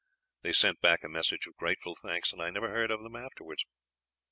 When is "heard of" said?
2.71-3.03